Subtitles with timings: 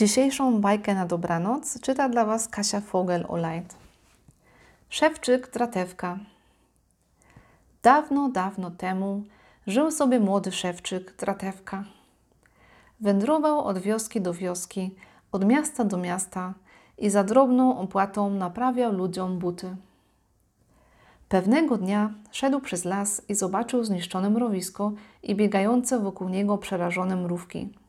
[0.00, 3.74] Dzisiejszą bajkę na dobranoc czyta dla Was Kasia Fogel-Olajt.
[4.88, 6.18] Szewczyk Dratewka
[7.82, 9.22] Dawno, dawno temu
[9.66, 11.84] żył sobie młody szewczyk Dratewka.
[13.00, 14.94] Wędrował od wioski do wioski,
[15.32, 16.54] od miasta do miasta
[16.98, 19.76] i za drobną opłatą naprawiał ludziom buty.
[21.28, 24.92] Pewnego dnia szedł przez las i zobaczył zniszczone mrowisko
[25.22, 27.79] i biegające wokół niego przerażone mrówki.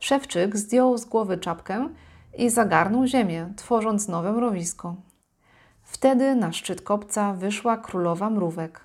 [0.00, 1.88] Szewczyk zdjął z głowy czapkę
[2.38, 4.94] i zagarnął ziemię, tworząc nowe mrowisko.
[5.82, 8.80] Wtedy na szczyt kopca wyszła królowa mrówek.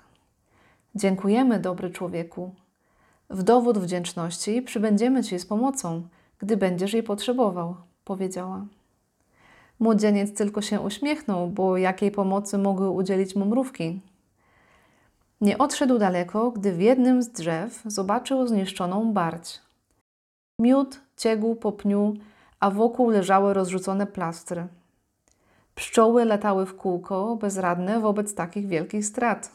[0.94, 2.54] Dziękujemy, dobry człowieku.
[3.30, 8.64] W dowód wdzięczności przybędziemy Ci z pomocą, gdy będziesz jej potrzebował, powiedziała.
[9.80, 14.00] Młodzieniec tylko się uśmiechnął, bo jakiej pomocy mogły udzielić mu mrówki?
[15.40, 19.65] Nie odszedł daleko, gdy w jednym z drzew zobaczył zniszczoną barć.
[20.60, 22.14] Miód ciegł po pniu,
[22.60, 24.66] a wokół leżały rozrzucone plastry.
[25.74, 29.50] Pszczoły latały w kółko, bezradne wobec takich wielkich strat.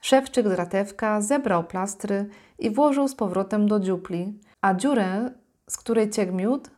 [0.00, 5.30] Szewczyk dratewka zebrał plastry i włożył z powrotem do dziupli, a dziurę,
[5.68, 6.70] z której ciekł miód,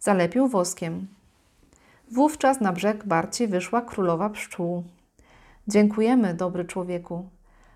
[0.00, 1.06] zalepił woskiem.
[2.10, 4.84] Wówczas na brzeg Barci wyszła królowa pszczół.
[5.68, 7.28] Dziękujemy, dobry człowieku.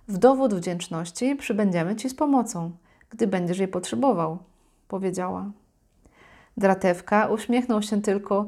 [0.08, 2.70] W dowód wdzięczności przybędziemy Ci z pomocą,
[3.10, 4.38] gdy będziesz jej potrzebował,
[4.92, 5.50] powiedziała.
[6.56, 8.46] Dratewka uśmiechnął się tylko,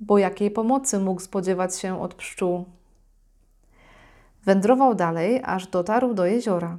[0.00, 2.64] bo jakiej pomocy mógł spodziewać się od pszczół.
[4.44, 6.78] Wędrował dalej, aż dotarł do jeziora.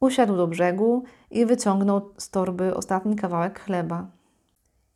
[0.00, 4.06] Usiadł do brzegu i wyciągnął z torby ostatni kawałek chleba.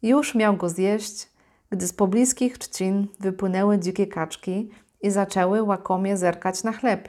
[0.03, 1.29] Już miał go zjeść,
[1.71, 7.09] gdy z pobliskich trzcin wypłynęły dzikie kaczki i zaczęły łakomie zerkać na chleb.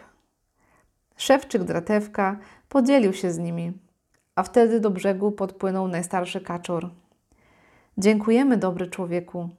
[1.17, 3.86] Szewczyk Dratewka podzielił się z nimi,
[4.37, 6.89] a wtedy do brzegu podpłynął najstarszy kaczor.
[7.97, 9.49] Dziękujemy, dobry człowieku.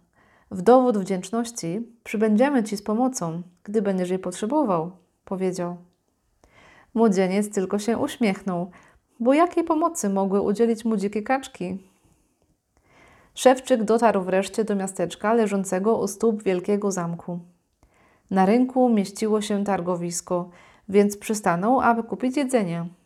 [0.51, 4.91] W dowód wdzięczności przybędziemy Ci z pomocą, gdy będziesz jej potrzebował,
[5.25, 5.77] powiedział.
[6.95, 8.71] Młodzieniec tylko się uśmiechnął,
[9.21, 11.79] bo jakiej pomocy mogły udzielić mu dzikie kaczki?
[13.35, 17.39] Szewczyk dotarł wreszcie do miasteczka leżącego u stóp wielkiego zamku.
[18.31, 20.51] Na rynku mieściło się targowisko,
[20.89, 22.98] więc przystanął, aby kupić jedzenie.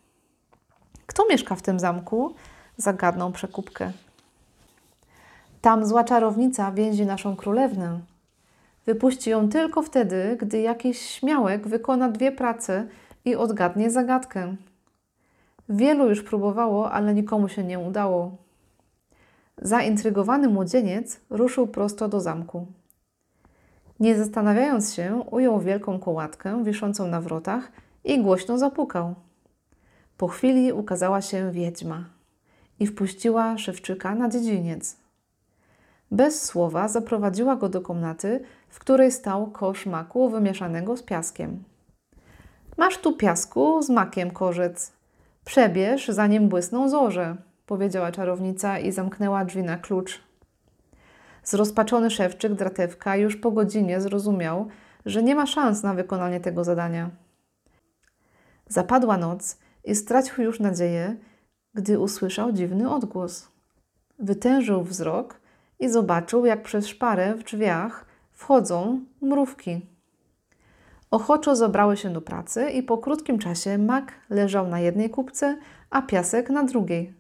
[1.07, 2.35] Kto mieszka w tym zamku?
[2.77, 3.93] Zagadnął przekupkę.
[5.61, 8.01] Tam zła czarownica więzi naszą królewnę.
[8.87, 12.87] Wypuści ją tylko wtedy, gdy jakiś śmiałek wykona dwie prace
[13.25, 14.57] i odgadnie zagadkę.
[15.69, 18.37] Wielu już próbowało, ale nikomu się nie udało.
[19.59, 22.67] Zaintrygowany młodzieniec ruszył prosto do zamku.
[24.01, 27.73] Nie zastanawiając się, ujął wielką kołatkę wiszącą na wrotach
[28.05, 29.15] i głośno zapukał.
[30.23, 32.05] Po chwili ukazała się wiedźma
[32.81, 34.97] i wpuściła szewczyka na dziedziniec.
[36.11, 41.65] Bez słowa zaprowadziła go do komnaty, w której stał kosz maku wymieszanego z piaskiem.
[42.77, 44.93] Masz tu piasku z makiem, korzec.
[45.45, 50.21] Przebierz, zanim błysną zorze, powiedziała czarownica i zamknęła drzwi na klucz.
[51.45, 54.69] Zrozpaczony szewczyk Dratewka już po godzinie zrozumiał,
[55.07, 57.11] że nie ma szans na wykonanie tego zadania.
[58.69, 61.17] Zapadła noc i stracił już nadzieję,
[61.75, 63.49] gdy usłyszał dziwny odgłos.
[64.19, 65.41] Wytężył wzrok
[65.79, 69.87] i zobaczył, jak przez szparę w drzwiach wchodzą mrówki.
[71.11, 75.59] Ochoczo zabrały się do pracy i po krótkim czasie mak leżał na jednej kubce,
[75.91, 77.15] a piasek na drugiej.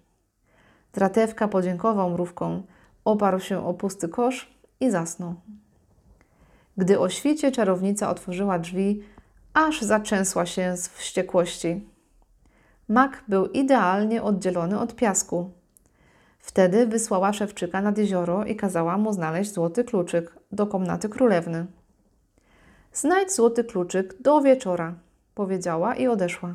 [0.92, 2.62] Dratewka podziękował mrówkom,
[3.04, 5.34] oparł się o pusty kosz i zasnął.
[6.76, 9.02] Gdy o świcie czarownica otworzyła drzwi,
[9.54, 11.91] aż zaczęsła się z wściekłości.
[12.92, 15.50] Mak był idealnie oddzielony od piasku.
[16.38, 21.66] Wtedy wysłała szewczyka nad jezioro i kazała mu znaleźć złoty kluczyk do komnaty królewny.
[22.92, 24.94] Znajdź złoty kluczyk do wieczora,
[25.34, 26.54] powiedziała i odeszła.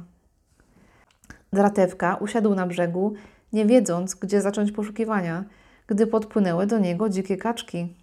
[1.53, 3.13] Dratewka usiadł na brzegu,
[3.53, 5.43] nie wiedząc, gdzie zacząć poszukiwania,
[5.87, 7.95] gdy podpłynęły do niego dzikie kaczki.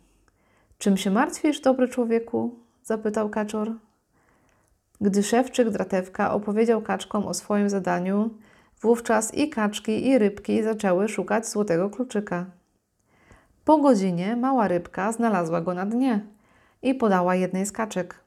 [0.79, 2.55] Czym się martwisz, dobry człowieku?
[2.83, 3.73] zapytał kaczor.
[5.05, 8.31] Gdy szewczyk Dratewka opowiedział kaczkom o swoim zadaniu,
[8.81, 12.47] wówczas i kaczki, i rybki zaczęły szukać złotego kluczyka.
[13.65, 16.27] Po godzinie mała rybka znalazła go na dnie
[16.83, 18.21] i podała jednej z kaczek,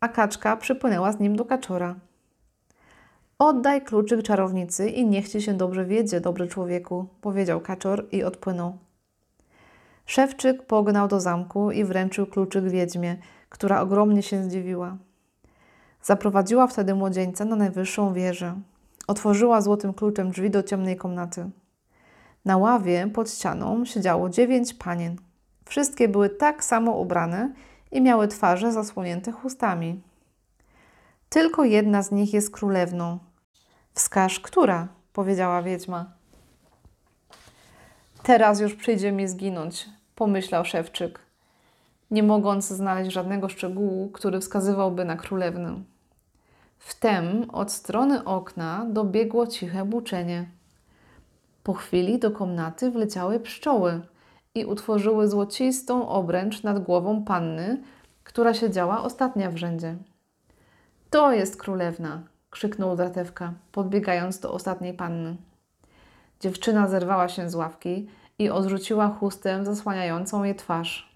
[0.00, 1.94] a kaczka przypłynęła z nim do kaczora.
[3.38, 8.78] Oddaj kluczyk czarownicy i niech ci się dobrze wiedzie, dobry człowieku, powiedział kaczor i odpłynął.
[10.06, 13.16] Szewczyk pognał do zamku i wręczył kluczyk wiedźmie,
[13.48, 14.96] która ogromnie się zdziwiła.
[16.02, 18.60] Zaprowadziła wtedy młodzieńca na najwyższą wieżę.
[19.06, 21.50] Otworzyła złotym kluczem drzwi do ciemnej komnaty.
[22.44, 25.16] Na ławie pod ścianą siedziało dziewięć panien.
[25.64, 27.52] Wszystkie były tak samo ubrane
[27.92, 30.02] i miały twarze zasłonięte chustami.
[31.28, 33.18] Tylko jedna z nich jest królewną.
[33.94, 36.12] Wskaż, która, powiedziała wiedźma.
[38.22, 41.20] Teraz już przyjdzie mi zginąć, pomyślał szewczyk,
[42.10, 45.82] nie mogąc znaleźć żadnego szczegółu, który wskazywałby na królewnę.
[46.78, 50.48] Wtem od strony okna dobiegło ciche buczenie.
[51.62, 54.00] Po chwili do komnaty wleciały pszczoły
[54.54, 57.82] i utworzyły złocistą obręcz nad głową panny,
[58.24, 59.96] która siedziała ostatnia w rzędzie.
[61.10, 62.22] To jest królewna!
[62.50, 65.36] krzyknął Dratewka, podbiegając do ostatniej panny.
[66.40, 68.08] Dziewczyna zerwała się z ławki
[68.38, 71.07] i odrzuciła chustę zasłaniającą jej twarz.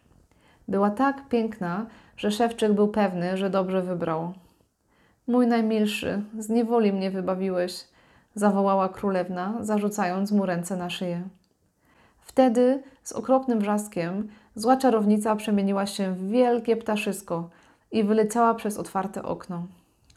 [0.73, 1.87] Była tak piękna,
[2.17, 4.33] że szewczyk był pewny, że dobrze wybrał.
[5.27, 7.85] Mój najmilszy, z niewoli mnie wybawiłeś,
[8.35, 11.23] zawołała królewna, zarzucając mu ręce na szyję.
[12.21, 17.51] Wtedy z okropnym wrzaskiem zła czarownica przemieniła się w wielkie ptaszysko
[17.91, 19.67] i wyleciała przez otwarte okno.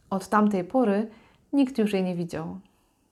[0.10, 1.08] Od tamtej pory
[1.54, 2.60] nikt już jej nie widział.